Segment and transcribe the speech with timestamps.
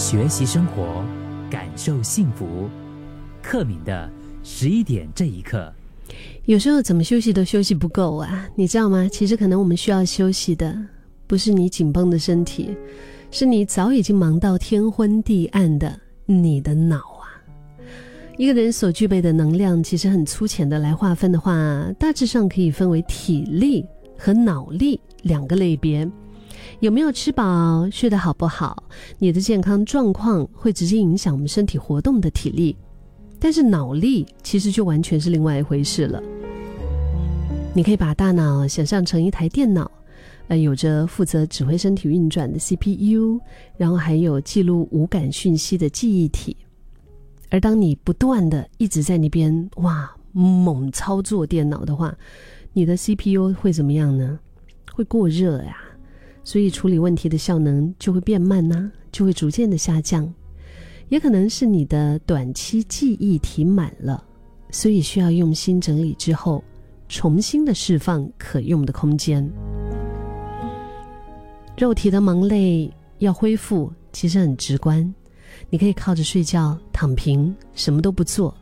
[0.00, 1.04] 学习生活，
[1.50, 2.70] 感受幸福。
[3.42, 4.10] 克敏的
[4.42, 5.70] 十一点这一刻，
[6.46, 9.06] 有时候怎么休息都休息不够啊，你知道吗？
[9.12, 10.74] 其实可能我们需要休息的，
[11.26, 12.74] 不是你紧绷的身体，
[13.30, 17.28] 是你早已经忙到天昏地暗的你的脑啊。
[18.38, 23.84] 一个人所具备的能量，其实很粗浅的来划分的话，大致上可以分为体力
[24.16, 26.10] 和脑力两个类别。
[26.78, 28.84] 有没有吃饱、睡得好不好？
[29.18, 32.76] 你的健康状况会直接影响我们身体活动的体力，
[33.38, 36.22] 但是脑力其实就完全是另外一回事了。
[37.74, 39.90] 你可以把大脑想象成一台电脑，
[40.48, 43.38] 呃，有着负责指挥身体运转的 CPU，
[43.76, 46.56] 然后还有记录无感讯息的记忆体。
[47.50, 52.16] 而当你不断的一直在那边哇猛操作电脑的话，
[52.72, 54.38] 你的 CPU 会怎么样呢？
[54.92, 55.76] 会过热呀。
[56.42, 60.32] 所以处理问题的效能就会变慢呐，就会逐渐的下降，
[61.08, 64.24] 也可能是你的短期记忆体满了，
[64.70, 66.64] 所以需要用心整理之后，
[67.08, 69.48] 重新的释放可用的空间。
[71.76, 75.14] 肉体的忙累要恢复，其实很直观，
[75.68, 78.54] 你可以靠着睡觉、躺平，什么都不做，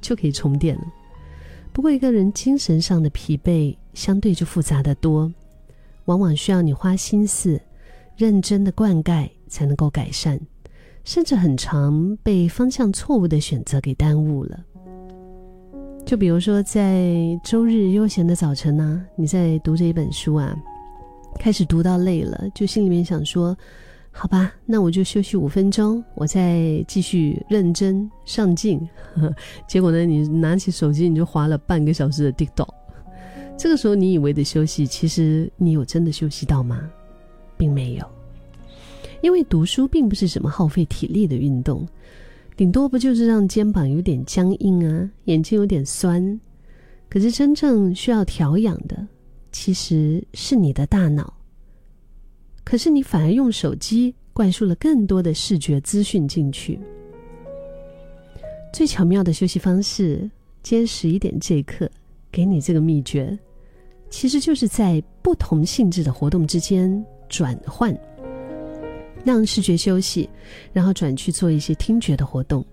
[0.00, 0.82] 就可以充电了。
[1.72, 5.32] 不过一个人精神上的疲惫，相对就复杂的多。
[6.08, 7.60] 往往需要你花心思、
[8.16, 10.40] 认真的灌溉才能够改善，
[11.04, 14.58] 甚至很长被方向错误的选择给耽误了。
[16.06, 17.14] 就比如说，在
[17.44, 20.56] 周日悠闲的早晨呢，你在读这一本书啊，
[21.38, 23.54] 开始读到累了，就心里面想说
[24.10, 28.80] ：“好吧，那我就休息五分钟，我再继续认真上进。
[29.68, 32.77] ”结果呢，你拿起手机，你就划了半个小时的 TikTok。
[33.58, 36.88] 这个时候，你以为的休息，其实你有真的休息到吗？
[37.56, 38.06] 并没有，
[39.20, 41.84] 因为读书并不是什么耗费体力的运动，
[42.56, 46.40] 顶多不就是让肩膀有点僵硬啊，眼睛有点酸。
[47.08, 49.04] 可是真正需要调养的，
[49.50, 51.34] 其实是你的大脑。
[52.62, 56.78] 可是你反而用手机灌输了更多的视觉资讯进去。
[58.72, 60.30] 最巧妙的休息方式，
[60.62, 61.90] 坚持一点这一刻，
[62.30, 63.36] 给你这个秘诀。
[64.10, 67.96] 其实就是在不同性质的活动之间转换，
[69.24, 70.28] 让视觉休息，
[70.72, 72.64] 然后转去做一些听觉的活动，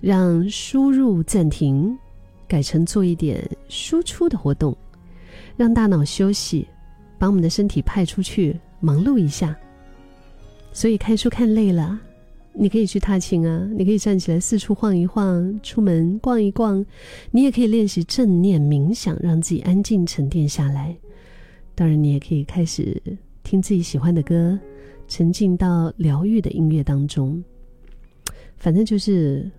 [0.00, 1.96] 让输入暂停，
[2.48, 4.76] 改成做一点输出的活动，
[5.56, 6.66] 让大脑休息，
[7.18, 9.56] 把我们的身体派出去忙碌一下。
[10.72, 11.98] 所以看书看累了。
[12.56, 16.84] 你可以去踏青啊，你可以站起来四处晃一晃，出门逛一逛，
[17.32, 20.96] 你也可以练习正念冥想，让自己安静沉淀下来。
[21.74, 23.02] 当然，你也可以开始
[23.42, 24.56] 听自己喜欢的歌，
[25.08, 27.42] 沉浸到疗愈的音乐当中。
[28.56, 29.50] 反正就是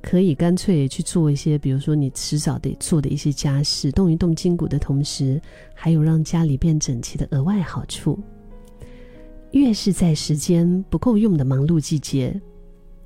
[0.00, 5.42] 可以干脆去做一些，比如说你迟早得做的一些家事，动一动筋骨的同时，
[5.74, 8.16] 还有让家里变整齐的额外好处。
[9.56, 12.38] 越是在时间不够用的忙碌季节，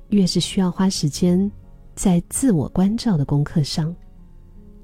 [0.09, 1.49] 越是需要花时间
[1.95, 3.95] 在自我关照的功课上。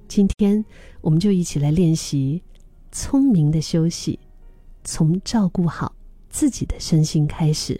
[0.07, 0.63] 今天，
[1.01, 2.41] 我们就一起来练习
[2.89, 4.17] 聪明的休息，
[4.85, 5.93] 从照顾好
[6.29, 7.75] 自己的身心开始。